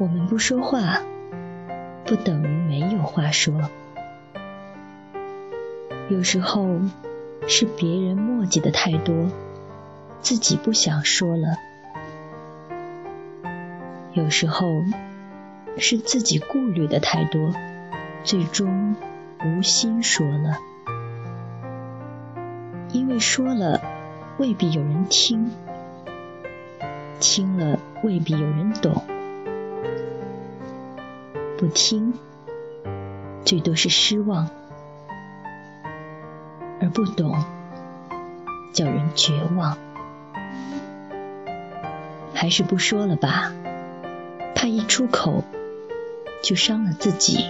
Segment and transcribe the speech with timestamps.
[0.00, 1.02] 我们不说话，
[2.06, 3.68] 不等于没有话说。
[6.08, 6.80] 有时候
[7.46, 9.14] 是别人墨迹的太多，
[10.22, 11.58] 自己不想说了；
[14.14, 14.82] 有时候
[15.76, 17.52] 是自己顾虑的太多，
[18.24, 18.96] 最终
[19.44, 20.56] 无心说了。
[22.90, 23.82] 因为说了
[24.38, 25.50] 未必有人听，
[27.20, 29.04] 听了未必有人懂。
[31.60, 32.14] 不听，
[33.44, 34.46] 最多是失望；
[36.80, 37.44] 而不懂，
[38.72, 39.76] 叫人绝望。
[42.32, 43.52] 还是不说了吧，
[44.54, 45.44] 怕一出口
[46.42, 47.44] 就伤了自己。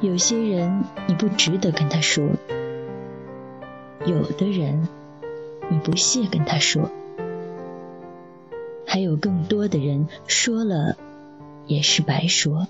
[0.00, 2.24] 有些人你不值得跟他说，
[4.06, 4.86] 有的人
[5.68, 6.88] 你不屑跟他说。
[8.90, 10.96] 还有更多的人说了
[11.66, 12.66] 也是白说，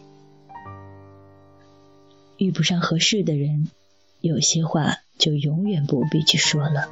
[2.37, 3.69] 遇不上合适的人，
[4.21, 6.89] 有些话就永远不必去说了。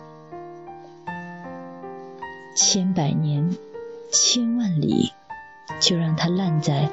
[2.54, 3.56] 千百年、
[4.12, 5.12] 千万里，
[5.80, 6.88] 就让它烂在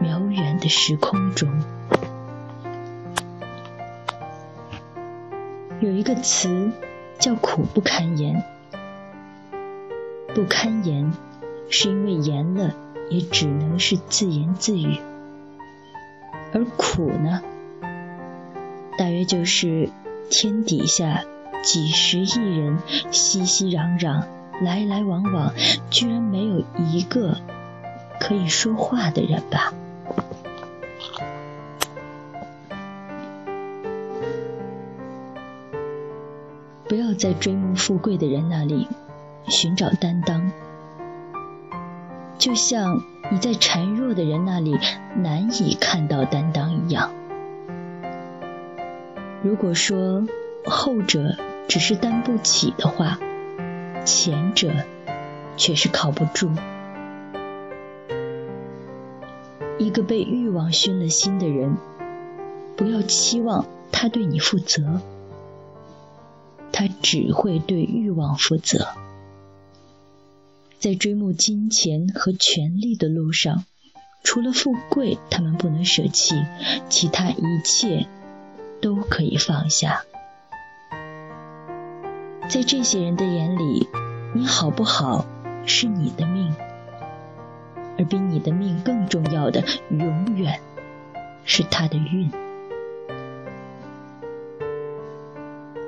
[0.00, 1.50] 渺远的时空中。
[5.80, 6.72] 有一个词
[7.18, 8.42] 叫苦不堪言，
[10.34, 11.12] 不堪言。
[11.70, 12.74] 是因为言了，
[13.10, 14.98] 也只能是自言自语；
[16.52, 17.42] 而苦呢，
[18.96, 19.90] 大约就是
[20.30, 21.24] 天底下
[21.62, 22.78] 几十亿人
[23.10, 24.24] 熙熙攘攘、
[24.62, 25.52] 来来往往，
[25.90, 27.36] 居然没有一个
[28.18, 29.72] 可以说话的人吧。
[36.88, 38.88] 不要在追慕富贵的人那里
[39.46, 40.50] 寻找担当。
[42.38, 44.78] 就像你在孱弱的人那里
[45.16, 47.10] 难以看到担当一样。
[49.42, 50.24] 如果说
[50.64, 53.18] 后者只是担不起的话，
[54.04, 54.72] 前者
[55.56, 56.50] 却是靠不住。
[59.78, 61.76] 一个被欲望熏了心的人，
[62.76, 65.00] 不要期望他对你负责，
[66.72, 68.86] 他只会对欲望负责。
[70.78, 73.64] 在追慕金钱和权力的路上，
[74.22, 76.36] 除了富贵，他们不能舍弃，
[76.88, 78.06] 其他一切
[78.80, 80.04] 都可以放下。
[82.48, 83.88] 在这些人的眼里，
[84.34, 85.26] 你好不好
[85.66, 86.54] 是你的命，
[87.98, 90.60] 而比你的命更重要的，永远
[91.44, 92.30] 是他的运。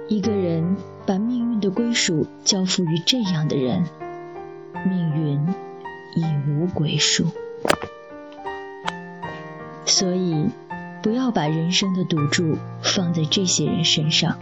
[0.08, 3.84] 一个人把命运的归属交付于这样的人。
[4.84, 5.54] 命运
[6.14, 7.26] 已无归属，
[9.84, 10.48] 所以
[11.02, 14.38] 不要把人生的赌注放在这些人身上。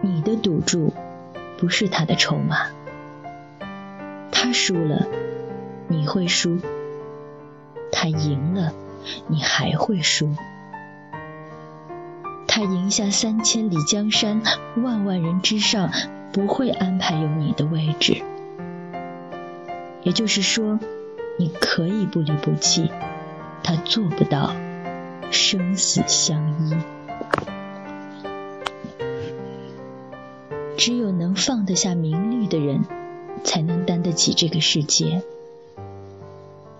[0.00, 0.92] 你的赌注
[1.58, 2.68] 不是他的筹码，
[4.30, 5.06] 他输了
[5.88, 6.60] 你会输，
[7.90, 8.72] 他赢了
[9.26, 10.30] 你还会输。
[12.46, 14.42] 他赢下三千里江山，
[14.76, 15.90] 万万人之上，
[16.32, 18.22] 不会安排有你的位置。
[20.02, 20.78] 也就是说，
[21.38, 22.90] 你可以不离不弃，
[23.62, 24.54] 他做不到
[25.30, 26.74] 生死相依。
[30.76, 32.84] 只有能放得下名利的人，
[33.44, 35.22] 才能担得起这个世界。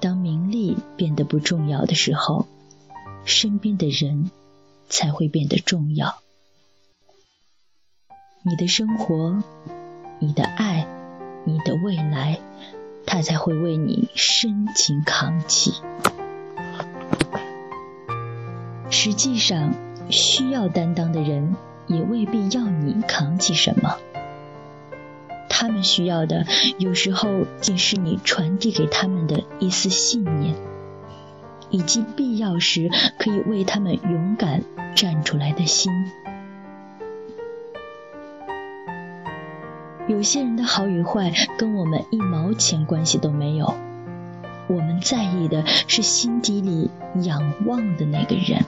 [0.00, 2.46] 当名利变得不重要的时候，
[3.24, 4.30] 身边的人
[4.88, 6.20] 才会变得重要。
[8.44, 9.42] 你的生活，
[10.20, 10.86] 你的爱，
[11.44, 12.38] 你的未来。
[13.10, 15.72] 他才会为你深情扛起。
[18.90, 19.72] 实际上，
[20.10, 21.56] 需要担当的人
[21.86, 23.96] 也未必要你扛起什么。
[25.48, 26.44] 他们需要的，
[26.76, 30.54] 有时候仅是你传递给他们的一丝信念，
[31.70, 34.62] 以及必要时可以为他们勇敢
[34.94, 35.90] 站出来的心。
[40.08, 43.74] 有些人的好与坏跟我们一毛钱关系都没有，
[44.66, 46.90] 我们在意的是心底里
[47.22, 48.64] 仰望的那个人。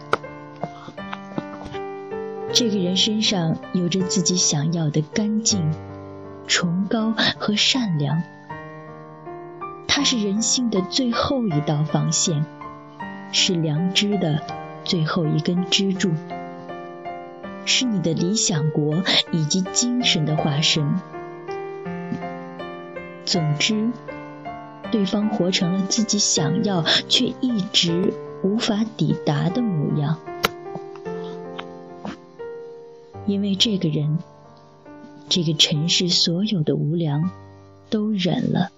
[2.53, 5.73] 这个人身上有着自己想要的干净、
[6.47, 8.23] 崇高和善良，
[9.89, 12.45] 他是人性的最后一道防线，
[13.33, 14.43] 是良知的
[14.85, 16.11] 最后一根支柱，
[17.65, 19.03] 是你的理想国
[19.33, 21.01] 以及精神的化身。
[23.31, 23.93] 总之，
[24.91, 28.13] 对方活成了自己想要却一直
[28.43, 30.19] 无法抵达的模样。
[33.29, 34.19] 因为这个人，
[35.29, 37.31] 这个尘世所有的无良
[37.89, 38.73] 都忍了，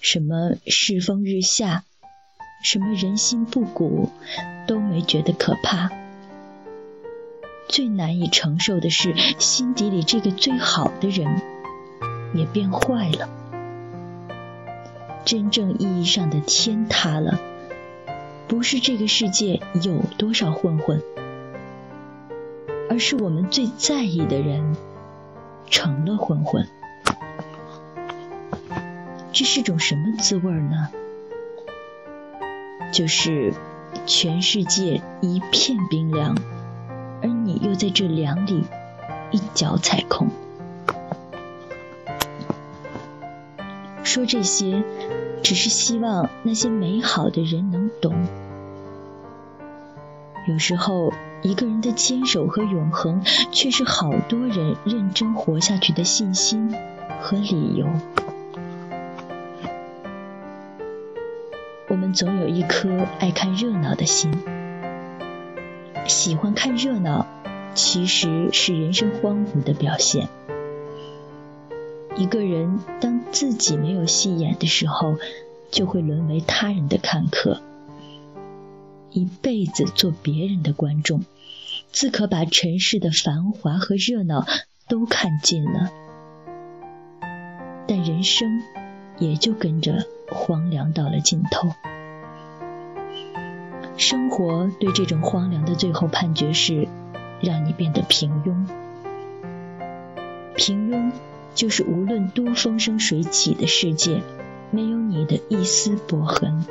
[0.00, 1.84] 什么世风日下，
[2.64, 4.10] 什么人心不古，
[4.66, 5.92] 都没觉得可怕。
[7.68, 11.40] 最难以承受的是，心底里这个最好的人
[12.36, 13.28] 也变坏了。
[15.24, 17.40] 真正意义上的天塌了，
[18.46, 21.02] 不是这个世界有多少混混。
[22.88, 24.74] 而是我们最在意的人
[25.68, 26.66] 成了混混，
[29.32, 30.88] 这是种什么滋味呢？
[32.92, 33.52] 就是
[34.06, 36.38] 全世界一片冰凉，
[37.20, 38.64] 而你又在这凉里
[39.30, 40.30] 一脚踩空。
[44.06, 44.82] 说这些，
[45.42, 48.14] 只是希望那些美好的人能懂。
[50.48, 51.12] 有时候。
[51.42, 53.22] 一个人的坚守和永恒，
[53.52, 56.74] 却是好多人认真活下去的信心
[57.20, 57.86] 和理由。
[61.88, 62.88] 我们总有一颗
[63.20, 64.32] 爱看热闹的心，
[66.08, 67.26] 喜欢看热闹，
[67.74, 70.28] 其实是人生荒芜的表现。
[72.16, 75.16] 一个人当自己没有戏演的时候，
[75.70, 77.60] 就会沦为他人的看客，
[79.10, 81.24] 一辈子做别人的观众。
[81.92, 84.46] 自可把尘世的繁华和热闹
[84.88, 85.90] 都看尽了，
[87.86, 88.62] 但人生
[89.18, 91.68] 也就跟着荒凉到了尽头。
[93.96, 96.86] 生活对这种荒凉的最后判决是，
[97.40, 98.66] 让你变得平庸。
[100.54, 101.12] 平庸
[101.54, 104.22] 就是无论多风生水起的世界，
[104.70, 106.64] 没有你的一丝波痕。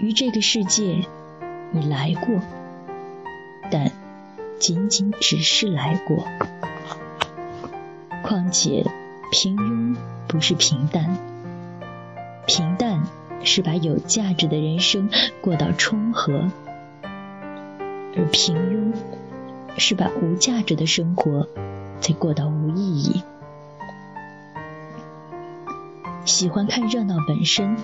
[0.00, 1.04] 于这个世界。
[1.72, 2.40] 你来过，
[3.72, 3.90] 但
[4.60, 6.24] 仅仅只是来过。
[8.22, 8.86] 况且，
[9.32, 9.96] 平庸
[10.28, 11.18] 不是平淡，
[12.46, 13.02] 平淡
[13.42, 15.10] 是把有价值的人生
[15.40, 16.52] 过到冲和，
[17.02, 18.94] 而平庸
[19.76, 21.48] 是把无价值的生活
[22.00, 23.22] 才过到无意义。
[26.24, 27.76] 喜欢看热闹本身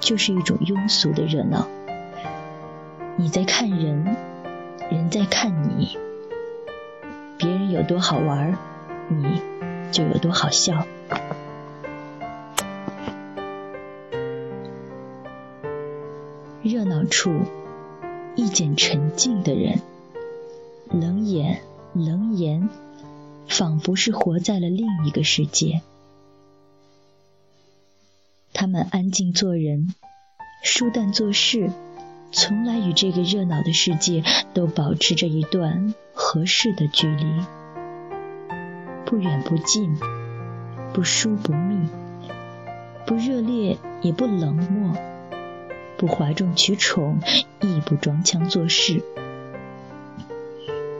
[0.00, 1.66] 就是一种庸俗的热闹。
[3.16, 4.16] 你在看人，
[4.90, 5.96] 人在看你。
[7.38, 8.56] 别人有多好玩，
[9.08, 9.42] 你
[9.92, 10.86] 就有多好笑。
[16.62, 17.32] 热闹处
[18.34, 19.80] 一见沉静的人，
[20.90, 21.60] 冷眼
[21.94, 22.68] 冷言，
[23.48, 25.82] 仿佛是活在了另一个世界。
[28.52, 29.94] 他们安静做人，
[30.62, 31.70] 舒淡做事。
[32.32, 34.22] 从来与这个热闹的世界
[34.52, 37.24] 都保持着一段合适的距离，
[39.06, 39.96] 不远不近，
[40.92, 41.88] 不疏不密，
[43.06, 44.96] 不热烈也不冷漠，
[45.96, 47.20] 不哗众取宠，
[47.60, 49.02] 亦不装腔作势，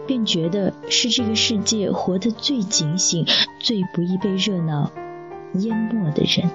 [0.07, 3.27] 便觉得是这个世界活得最警醒、
[3.61, 4.91] 最不易被热闹
[5.55, 6.51] 淹没的人。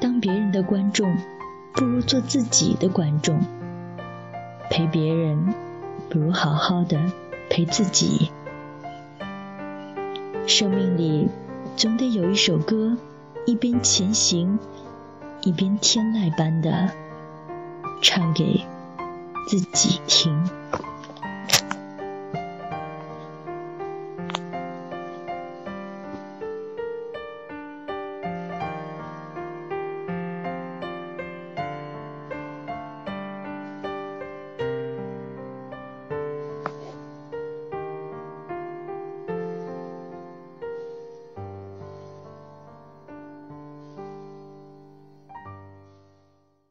[0.00, 1.16] 当别人的观众，
[1.72, 3.40] 不如做自己的观众。
[4.70, 5.54] 陪别人，
[6.10, 7.00] 不如好好的
[7.48, 8.30] 陪自己。
[10.46, 11.28] 生命里
[11.76, 12.96] 总得有一首歌，
[13.46, 14.58] 一边前行，
[15.42, 16.90] 一边天籁般的
[18.00, 18.64] 唱给
[19.48, 20.32] 自己听。